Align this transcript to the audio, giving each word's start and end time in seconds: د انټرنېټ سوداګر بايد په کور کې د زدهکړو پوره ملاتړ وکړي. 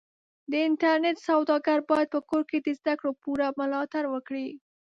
د 0.51 0.53
انټرنېټ 0.67 1.17
سوداګر 1.27 1.77
بايد 1.89 2.07
په 2.13 2.19
کور 2.29 2.43
کې 2.49 2.57
د 2.61 2.67
زدهکړو 2.79 3.11
پوره 3.21 3.47
ملاتړ 3.59 4.03
وکړي. 4.09 4.47